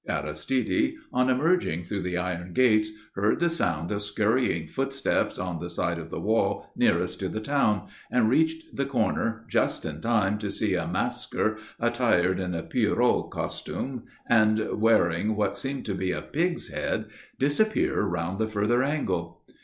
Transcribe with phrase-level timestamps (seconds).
[0.09, 5.69] Aristide, on emerging through the iron gates, heard the sound of scurrying footsteps on the
[5.69, 10.39] side of the wall nearest to the town, and reached the corner, just in time
[10.39, 16.11] to see a masquer, attired in a Pierrot costume and wearing what seemed to be
[16.11, 17.05] a pig's head,
[17.37, 19.43] disappear round the further angle.